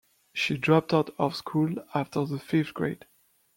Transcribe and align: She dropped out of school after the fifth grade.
She 0.33 0.57
dropped 0.57 0.95
out 0.95 1.13
of 1.19 1.35
school 1.35 1.75
after 1.93 2.25
the 2.25 2.39
fifth 2.39 2.73
grade. 2.73 3.05